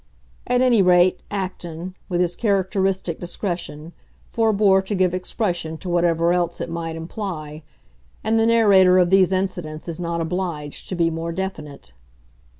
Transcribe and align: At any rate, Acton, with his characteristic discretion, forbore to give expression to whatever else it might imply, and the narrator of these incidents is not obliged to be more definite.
At 0.47 0.61
any 0.61 0.81
rate, 0.81 1.19
Acton, 1.29 1.93
with 2.09 2.21
his 2.21 2.35
characteristic 2.35 3.19
discretion, 3.19 3.93
forbore 4.25 4.81
to 4.85 4.95
give 4.95 5.13
expression 5.13 5.77
to 5.77 5.89
whatever 5.89 6.33
else 6.33 6.59
it 6.59 6.71
might 6.71 6.95
imply, 6.95 7.61
and 8.23 8.39
the 8.39 8.47
narrator 8.47 8.97
of 8.97 9.11
these 9.11 9.31
incidents 9.31 9.87
is 9.87 9.99
not 9.99 10.19
obliged 10.19 10.89
to 10.89 10.95
be 10.95 11.11
more 11.11 11.31
definite. 11.31 11.93